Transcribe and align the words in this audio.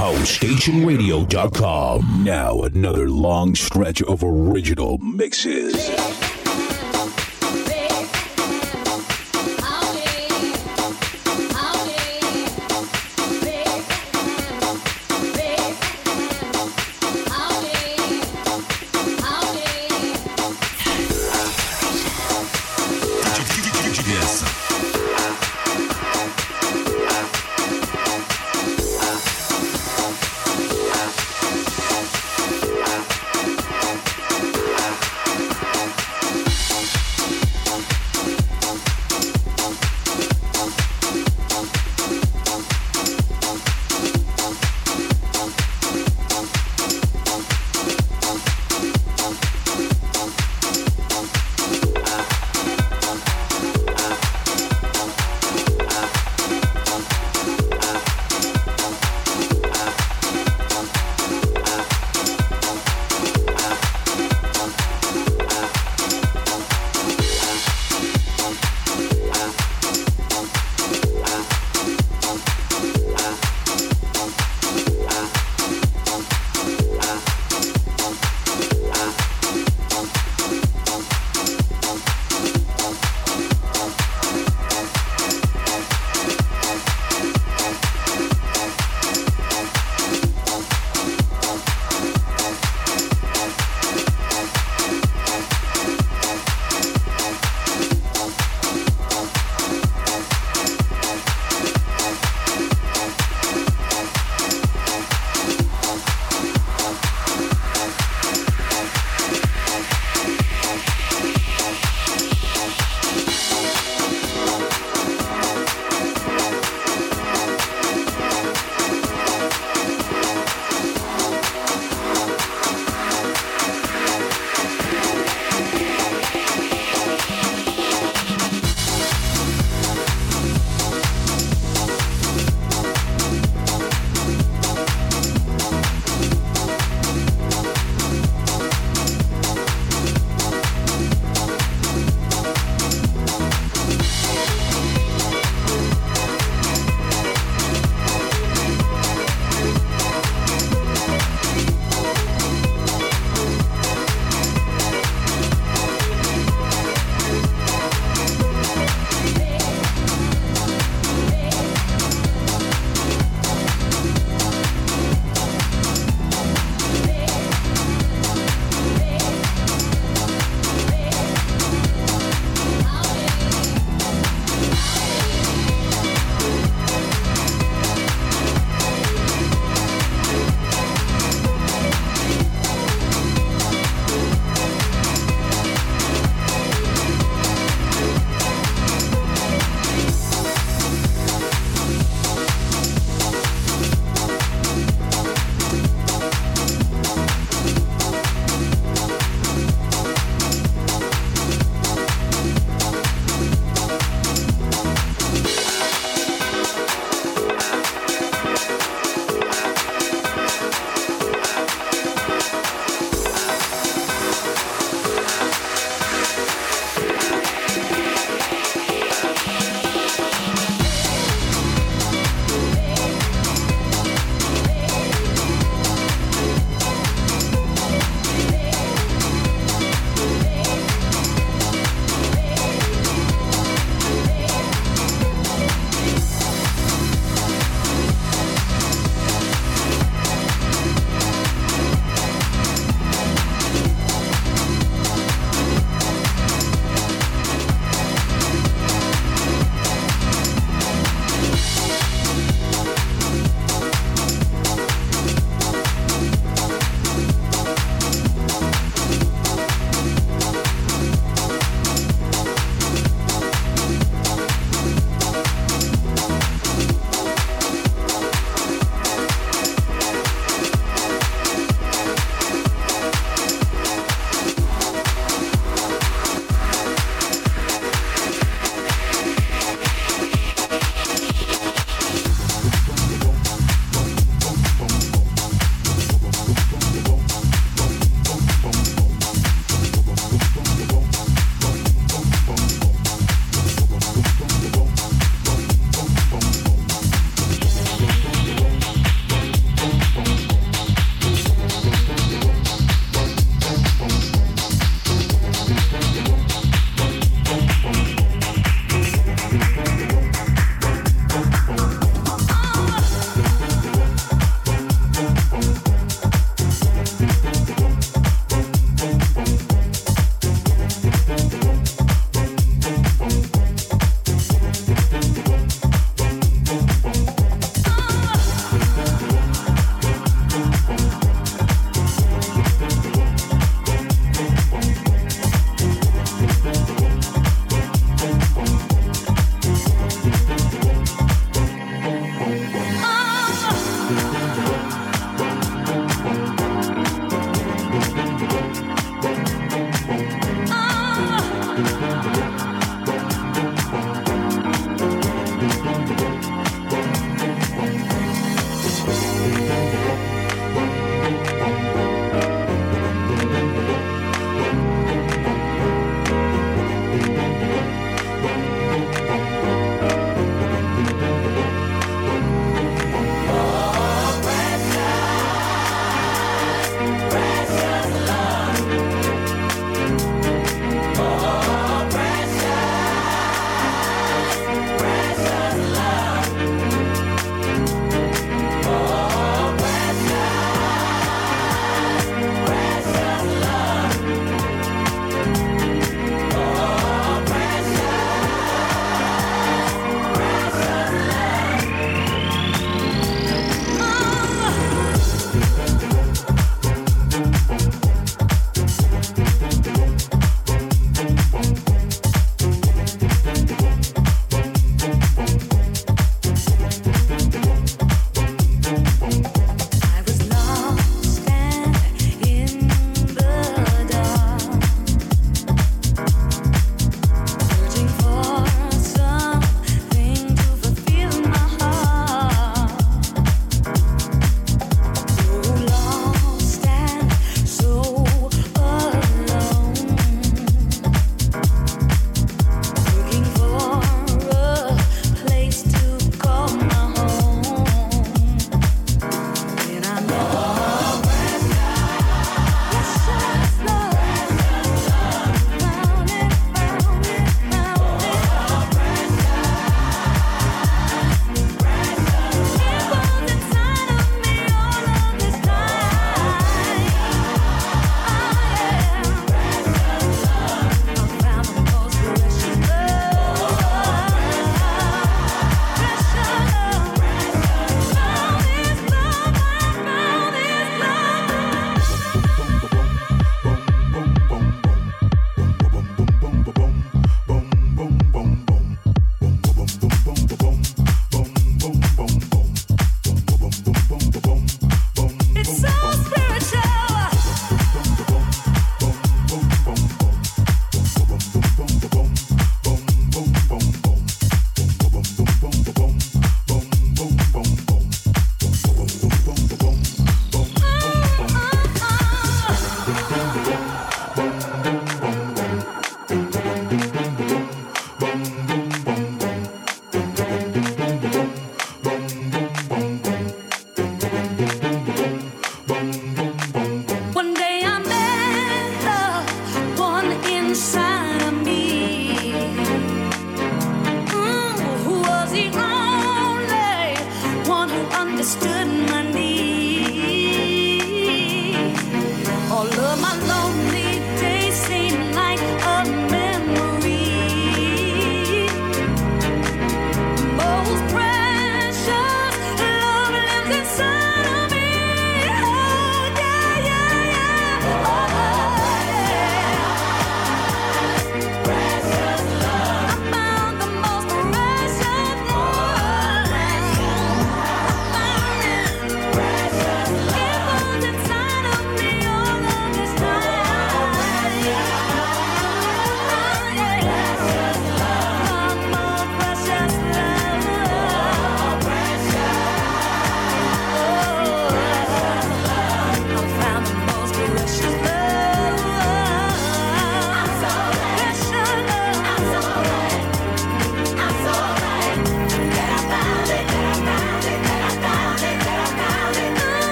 HouseStationRadio.com. 0.00 2.24
Now 2.24 2.62
another 2.62 3.10
long 3.10 3.54
stretch 3.54 4.00
of 4.04 4.24
original 4.24 4.96
mixes. 4.96 5.90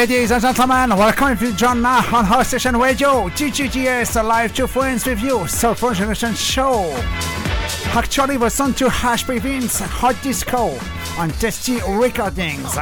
Ladies 0.00 0.30
and 0.30 0.40
gentlemen, 0.40 0.96
welcome 0.96 1.36
to 1.36 1.52
John 1.52 1.82
Na 1.82 1.98
on 2.10 2.24
House 2.24 2.48
Station 2.48 2.74
Radio, 2.78 3.28
GGGS 3.28 4.26
Live 4.26 4.54
to 4.54 4.66
Friends 4.66 5.04
you, 5.22 5.46
Soul 5.46 5.74
Generation 5.74 6.32
Show. 6.32 6.90
Actually 7.92 8.38
was 8.38 8.58
on 8.60 8.72
to 8.72 8.88
Hash 8.88 9.24
Vince 9.24 9.80
Hot 9.80 10.16
Disco 10.22 10.78
on 11.18 11.28
Testy 11.32 11.80
Recordings. 11.86 12.78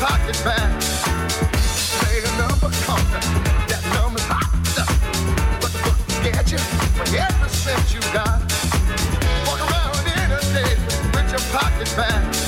pocket 0.00 0.44
back. 0.44 0.82
Say 0.82 2.22
number, 2.38 3.57
for 6.56 7.16
every 7.16 7.48
cent 7.50 7.92
you 7.92 8.00
got. 8.12 8.40
Walk 9.46 9.60
around 9.70 10.06
in 10.06 10.32
a 10.32 10.40
with 11.14 11.30
your 11.30 11.40
pocket 11.52 11.92
back. 11.94 12.47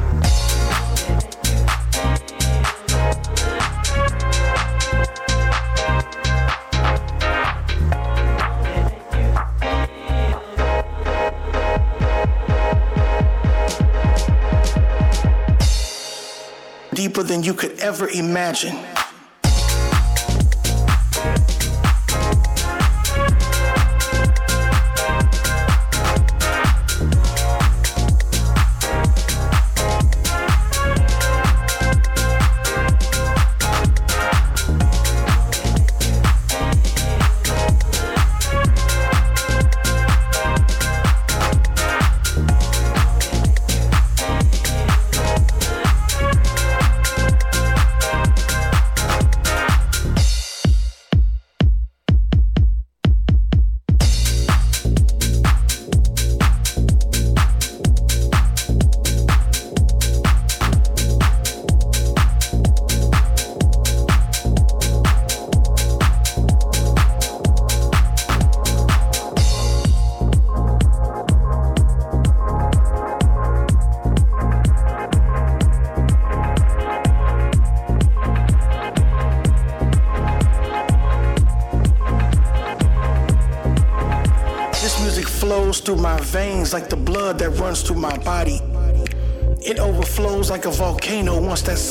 flows 17.27 19.00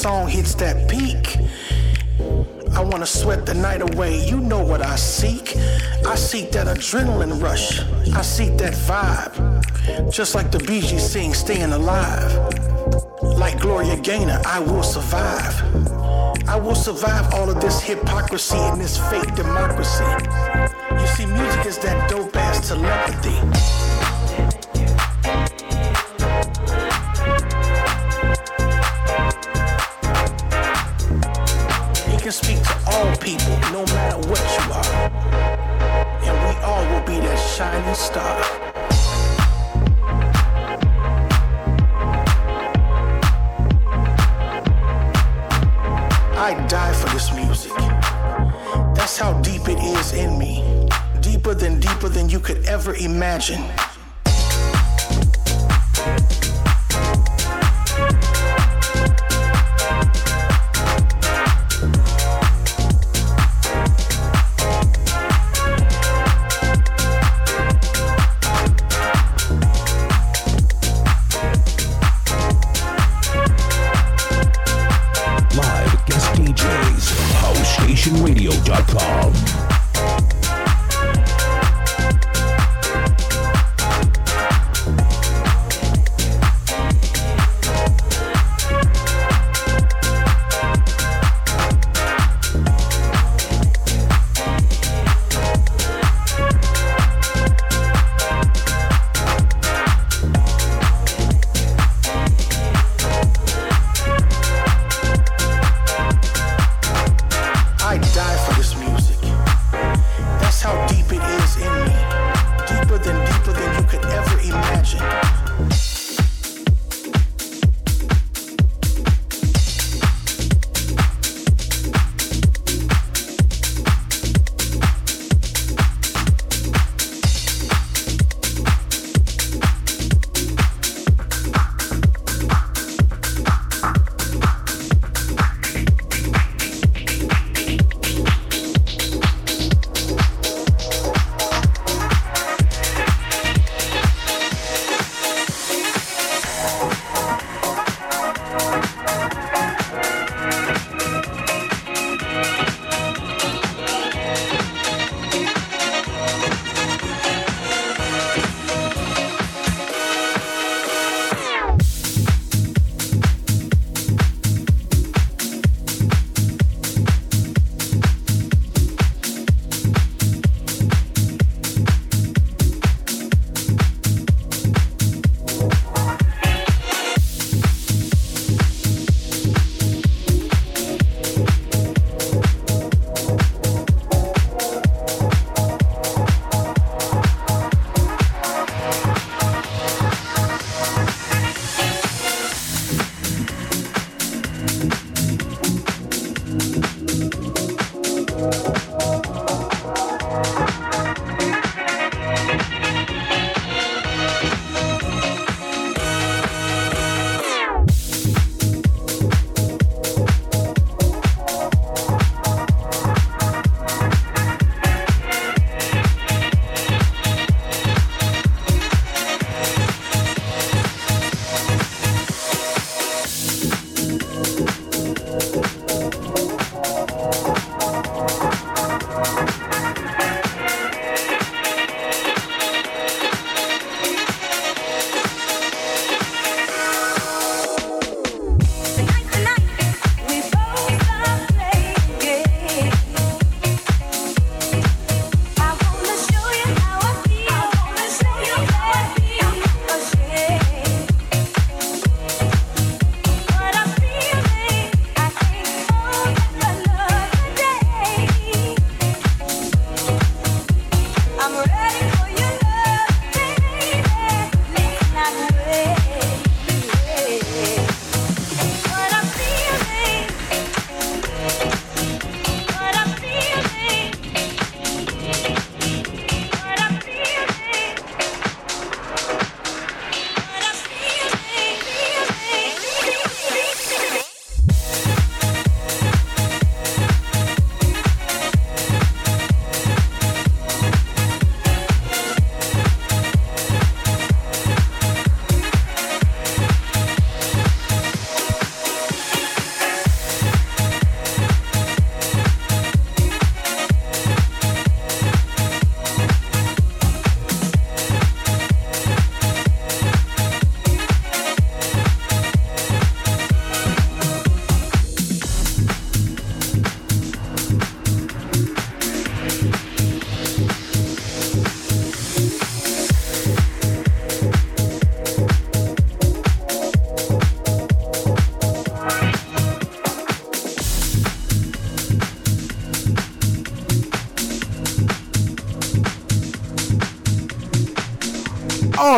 song 0.01 0.29
hits 0.29 0.55
that 0.55 0.89
peak. 0.89 1.37
I 2.73 2.81
wanna 2.81 3.05
sweat 3.05 3.45
the 3.45 3.53
night 3.53 3.83
away, 3.83 4.27
you 4.27 4.41
know 4.41 4.65
what 4.65 4.81
I 4.81 4.97
seek. 4.97 5.55
I 6.07 6.15
seek 6.15 6.53
that 6.53 6.67
adrenaline 6.69 7.43
rush, 7.43 7.81
I 8.15 8.23
seek 8.23 8.57
that 8.57 8.73
vibe. 8.89 9.35
Just 10.11 10.35
like 10.35 10.51
the 10.51 10.59
Gees 10.59 11.03
sing, 11.03 11.35
staying 11.35 11.73
alive. 11.73 12.33
Like 13.23 13.61
Gloria 13.61 13.99
Gaynor, 13.99 14.41
I 14.47 14.61
will 14.61 14.83
survive. 14.83 15.55
I 16.49 16.57
will 16.57 16.75
survive 16.75 17.35
all 17.35 17.51
of 17.51 17.61
this 17.61 17.83
hypocrisy 17.83 18.57
and 18.57 18.81
this 18.81 18.97
fake 19.11 19.35
democracy. 19.35 20.11
You 20.99 21.07
see, 21.09 21.27
music 21.27 21.67
is 21.67 21.77
that 21.81 22.09
dope 22.09 22.35
ass 22.35 22.69
telepathy. 22.69 23.80
Imagine. 53.51 53.80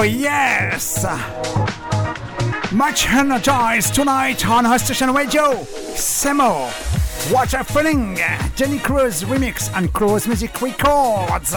Oh, 0.02 0.04
yes! 0.04 1.04
Much 2.72 3.08
energized 3.08 3.94
tonight 3.94 4.44
on 4.44 4.64
House 4.64 4.82
Station 4.82 5.14
Radio. 5.14 5.52
Semo. 5.94 6.72
What 7.32 7.54
a 7.54 7.62
feeling! 7.62 8.18
Jenny 8.56 8.80
Cruz 8.80 9.22
remix 9.22 9.72
and 9.76 9.92
Cruz 9.92 10.26
Music 10.26 10.60
Records. 10.60 11.54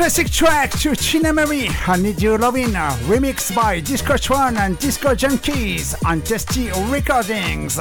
Classic 0.00 0.30
track 0.30 0.70
to 0.70 0.92
Teena 0.92 1.34
Marie, 1.34 1.68
I 1.86 1.98
Need 1.98 2.22
You 2.22 2.38
Loving, 2.38 2.72
remixed 3.04 3.54
by 3.54 3.80
Disco 3.80 4.16
Tron 4.16 4.56
and 4.56 4.78
Disco 4.78 5.14
Junkies 5.14 5.94
on 6.06 6.22
Testy 6.22 6.70
Recordings. 6.90 7.78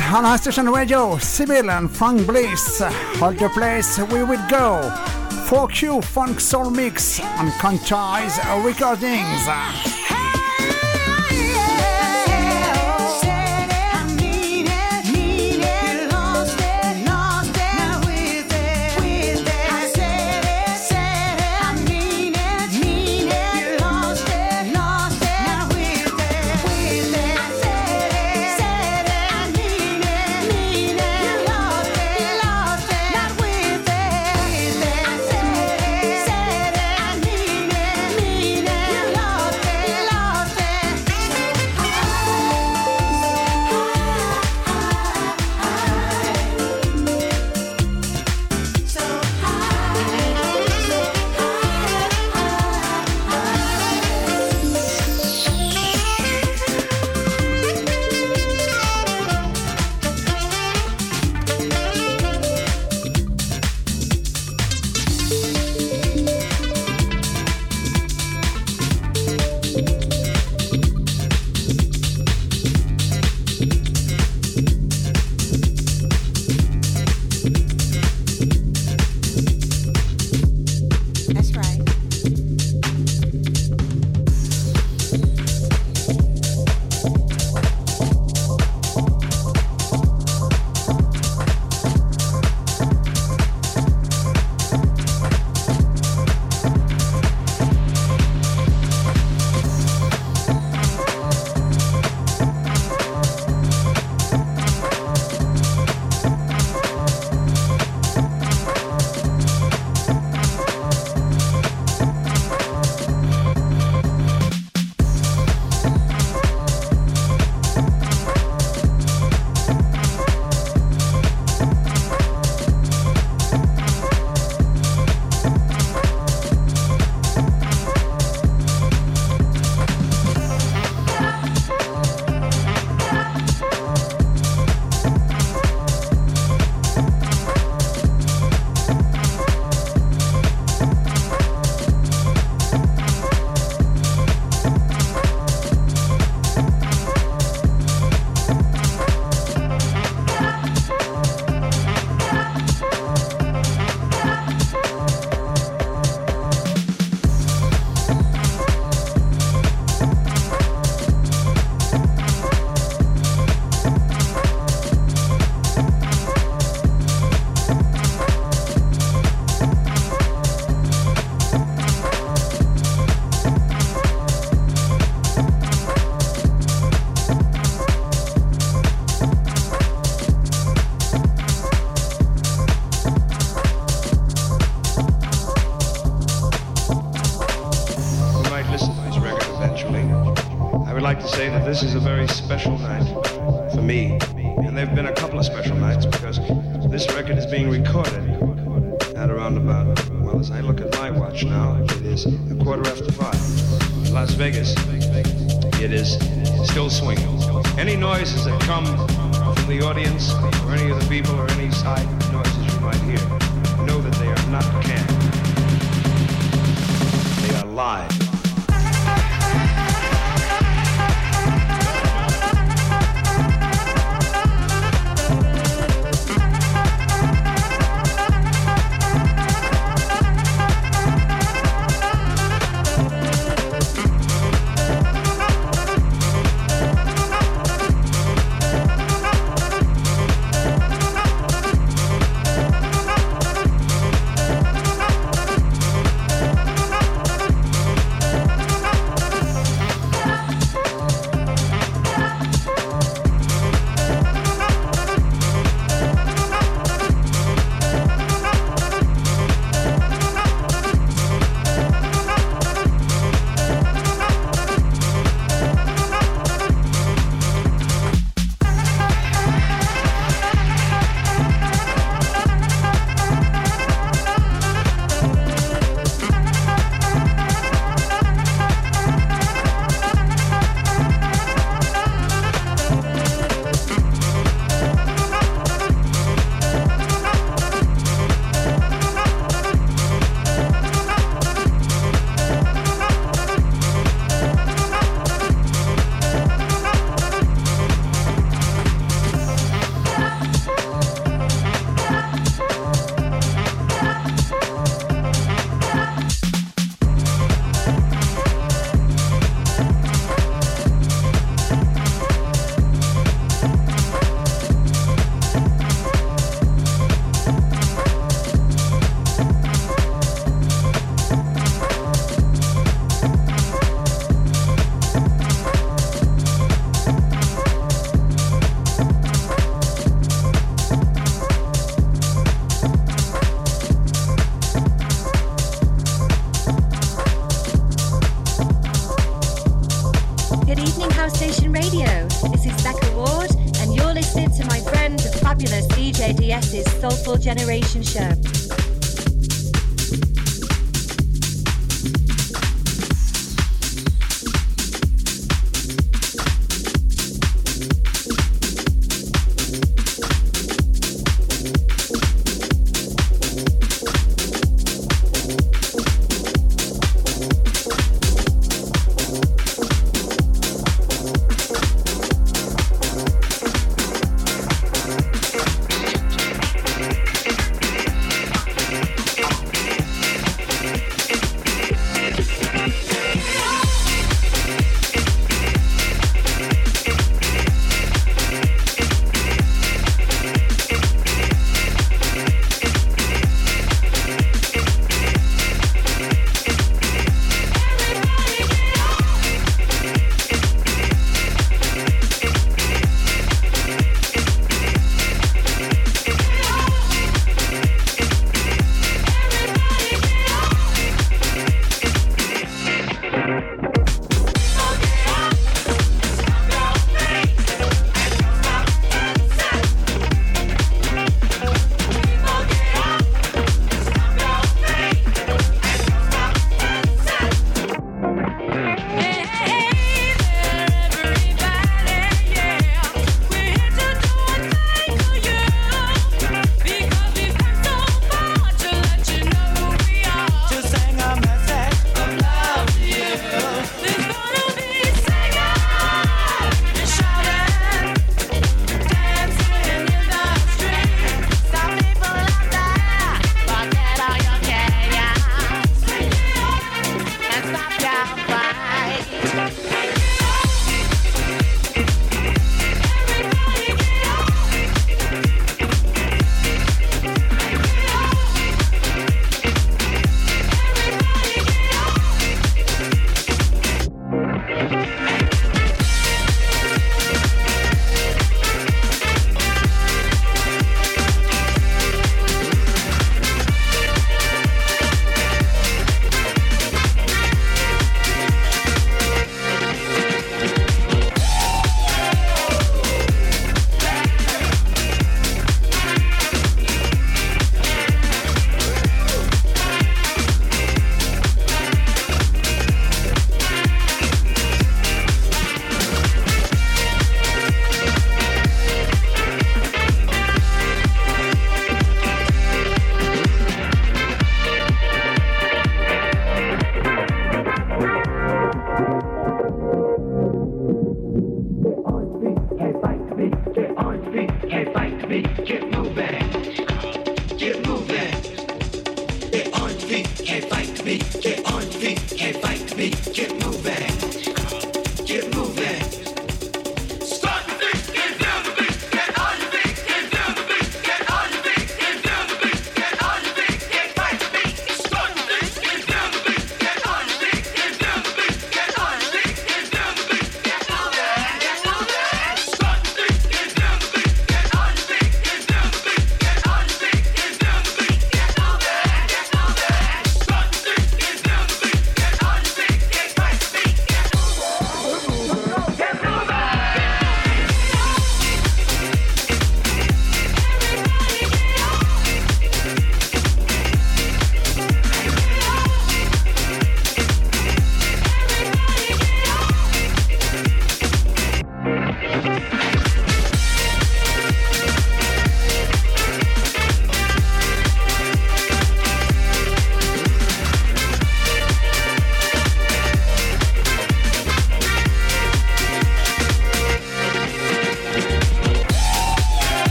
On 0.00 0.24
our 0.24 0.38
station 0.38 0.70
radio, 0.70 1.18
Sybil 1.18 1.70
and 1.70 1.90
Frank 1.90 2.26
Bliss. 2.26 2.80
Hold 3.18 3.38
the 3.38 3.50
place, 3.50 3.98
we 3.98 4.24
will 4.24 4.42
go. 4.48 4.90
4Q 5.48 6.02
Funk 6.02 6.40
Soul 6.40 6.70
Mix 6.70 7.20
on 7.20 7.50
Quantize 7.60 8.38
Recordings. 8.64 9.93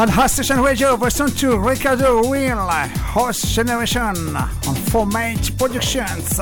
On 0.00 0.08
House 0.08 0.32
Station 0.32 0.62
Radio, 0.62 0.96
version 0.96 1.28
2, 1.28 1.58
Ricardo 1.58 2.26
Will, 2.26 2.56
Host 2.56 3.52
Generation 3.52 4.34
on 4.34 4.74
Formate 4.88 5.58
Productions. 5.58 6.40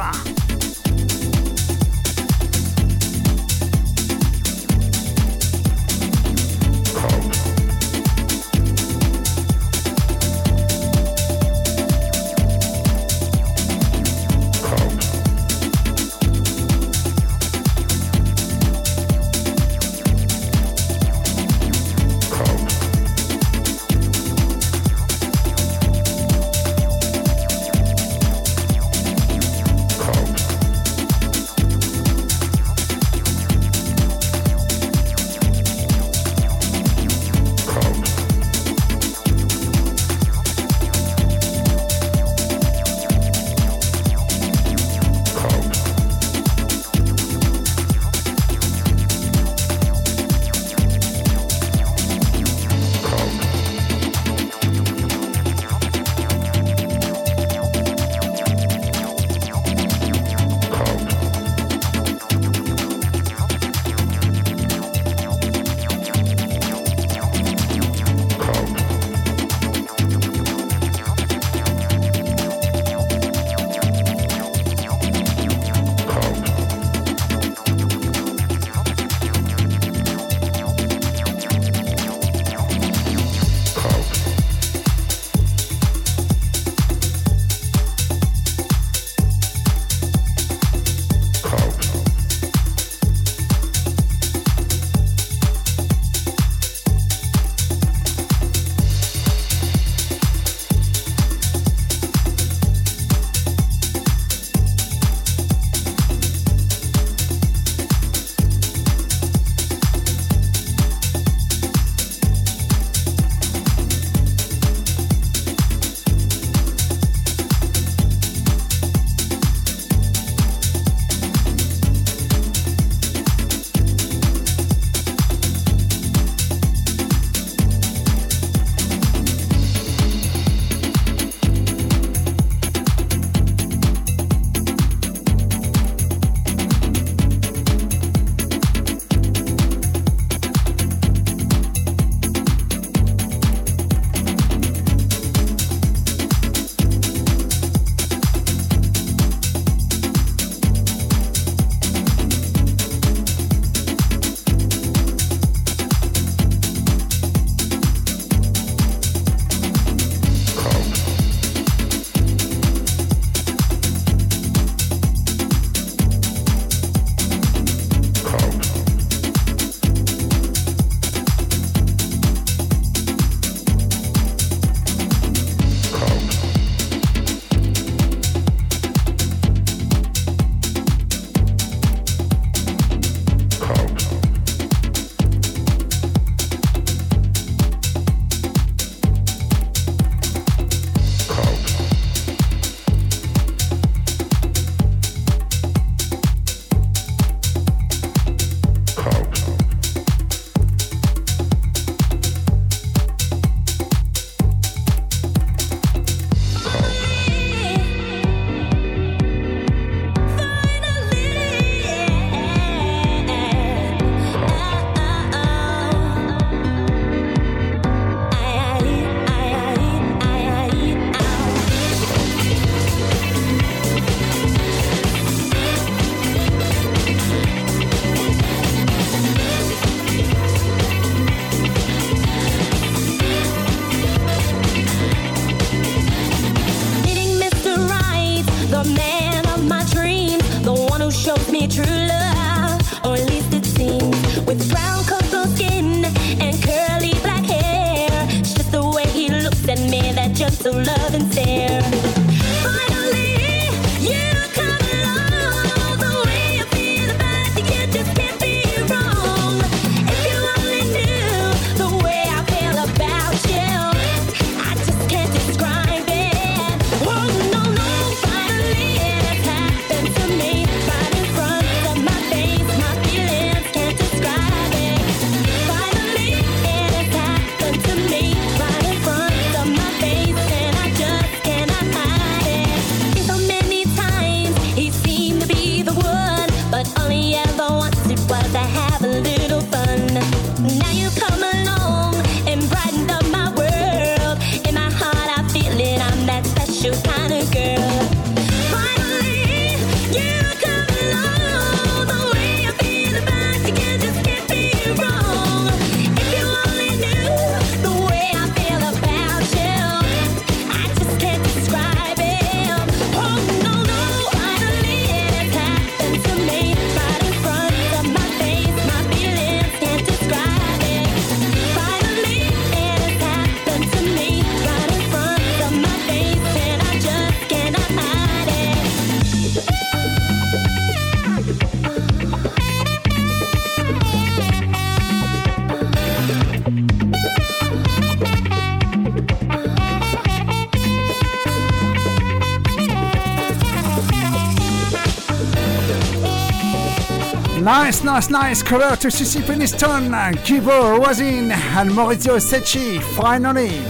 Nice, 348.18 348.30
nice 348.30 348.62
cover 348.64 348.96
to 348.96 349.06
CeCe 349.06 349.42
Peniston, 349.42 350.10
Gibor 350.44 350.98
Rosin, 350.98 351.52
and 351.52 351.90
Maurizio 351.90 352.40
Secchi. 352.40 353.00
Finally, 353.14 353.80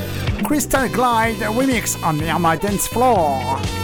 Crystal 0.44 0.86
Glide 0.90 1.36
remix 1.36 1.96
on 2.04 2.18
Myanmar 2.18 2.60
Dance 2.60 2.86
Floor. 2.88 3.77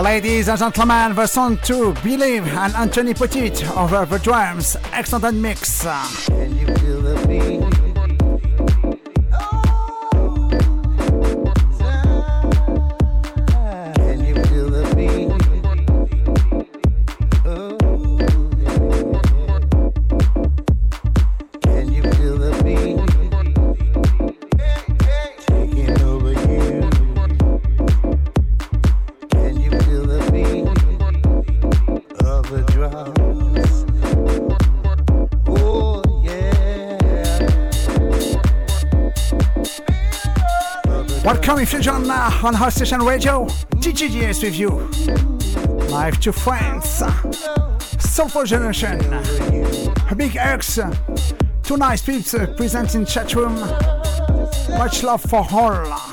Ladies 0.00 0.48
and 0.48 0.58
gentlemen, 0.58 1.14
the 1.14 1.26
song 1.26 1.58
to 1.64 1.92
Believe 2.02 2.46
and 2.46 2.74
Anthony 2.74 3.12
Petit 3.12 3.66
over 3.76 3.96
uh, 3.96 4.04
the 4.06 4.18
drums. 4.18 4.74
Excellent 4.92 5.36
mix. 5.36 5.84
on 42.44 42.54
House 42.54 42.74
Station 42.74 43.00
Radio. 43.02 43.46
GGGS 43.76 44.42
with 44.42 44.58
you. 44.58 44.70
Live 45.90 46.18
to 46.20 46.32
France. 46.32 47.02
Soulful 47.98 48.44
Generation. 48.44 48.98
Big 50.16 50.36
X. 50.36 50.78
Two 51.62 51.76
nice 51.76 52.02
peeps 52.02 52.34
uh, 52.34 52.52
presenting 52.56 53.04
chat 53.06 53.34
room. 53.34 53.54
Much 54.76 55.02
love 55.02 55.22
for 55.22 55.46
all. 55.52 56.11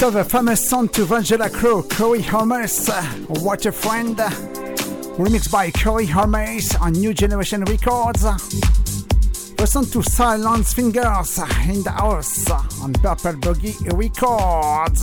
After 0.01 0.13
the 0.13 0.25
famous 0.25 0.69
song 0.69 0.89
to 0.91 1.05
Vangela 1.05 1.53
Crowe, 1.53 1.83
Corey 1.83 2.23
Holmes, 2.23 2.87
What 3.43 3.67
a 3.67 3.73
Friend, 3.73 4.17
remixed 4.17 5.51
by 5.51 5.73
Corey 5.73 6.07
Holmes 6.07 6.73
on 6.77 6.93
New 6.93 7.13
Generation 7.13 7.65
Records. 7.65 8.23
Listen 9.59 9.85
to 9.87 10.01
Silence 10.05 10.73
Fingers 10.73 11.39
in 11.69 11.83
the 11.83 11.91
House 11.91 12.49
on 12.81 12.93
Purple 12.93 13.39
Boggy 13.39 13.75
Records. 13.87 15.03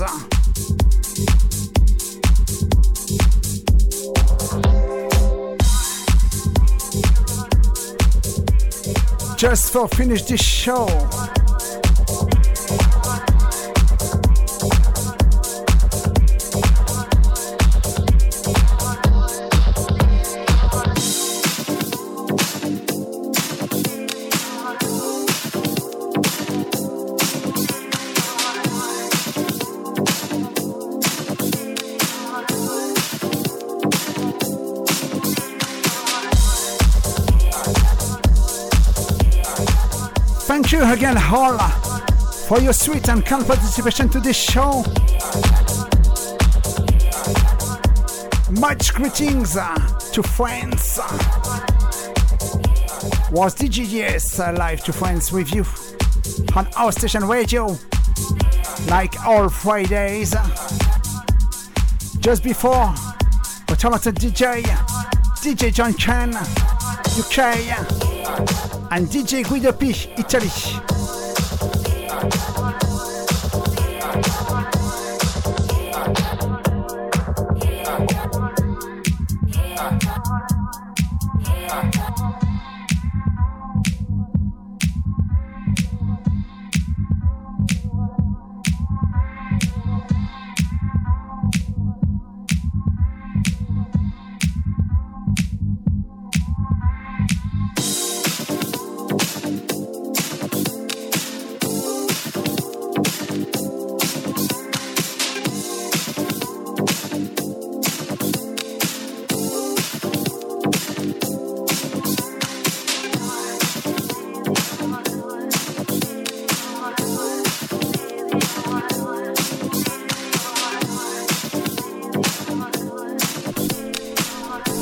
Just 9.36 9.74
for 9.74 9.90
finish 9.90 10.22
this 10.22 10.42
show. 10.42 11.35
You 40.76 40.92
again, 40.92 41.16
all, 41.18 41.58
for 42.48 42.60
your 42.60 42.74
sweet 42.74 43.08
and 43.08 43.26
kind 43.26 43.46
participation 43.46 44.10
to 44.10 44.20
this 44.20 44.36
show. 44.36 44.84
Much 48.60 48.94
greetings 48.94 49.56
uh, 49.56 49.74
to 50.12 50.22
friends. 50.22 51.00
Was 53.32 53.56
DJS 53.56 54.40
uh, 54.40 54.58
live 54.58 54.84
to 54.84 54.92
friends 54.92 55.32
with 55.32 55.54
you 55.54 55.64
on 56.58 56.68
our 56.76 56.92
station 56.92 57.24
radio, 57.26 57.78
like 58.88 59.18
all 59.26 59.48
Fridays. 59.48 60.36
Just 62.20 62.44
before, 62.44 62.94
talented 63.78 64.16
DJ, 64.16 64.62
DJ 65.42 65.74
John 65.74 65.94
Ken, 65.94 66.36
UK 67.18 68.05
and 68.96 69.08
DJ 69.10 69.44
Guido 69.44 69.74
P, 69.74 69.90
Italy. 70.18 70.75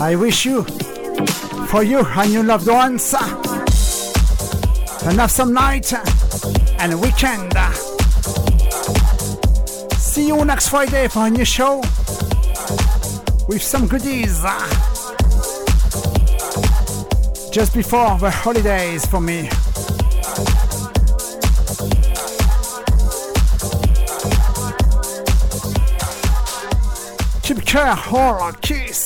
I 0.03 0.15
wish 0.17 0.45
you, 0.45 0.63
for 1.69 1.81
you 1.81 1.99
and 1.99 2.33
your 2.33 2.43
loved 2.43 2.67
ones, 2.67 3.13
uh, 3.13 3.23
an 5.05 5.17
awesome 5.17 5.53
night 5.53 5.93
uh, 5.93 6.03
and 6.79 6.99
weekend. 6.99 7.53
Uh. 7.55 7.71
See 9.95 10.27
you 10.27 10.43
next 10.43 10.67
Friday 10.67 11.07
for 11.07 11.27
a 11.27 11.29
new 11.29 11.45
show 11.45 11.79
with 13.47 13.61
some 13.61 13.87
goodies 13.87 14.41
just 17.53 17.73
before 17.73 18.17
the 18.19 18.29
holidays 18.29 19.05
for 19.05 19.21
me. 19.21 19.49
Keep 27.43 27.65
care, 27.65 27.95
horror, 27.95 28.51
kiss. 28.61 29.02